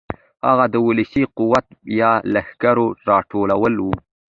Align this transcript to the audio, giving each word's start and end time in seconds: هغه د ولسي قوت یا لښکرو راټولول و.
هغه 0.47 0.65
د 0.73 0.75
ولسي 0.87 1.23
قوت 1.37 1.65
یا 1.99 2.11
لښکرو 2.33 2.87
راټولول 3.09 3.75
و. 3.85 3.87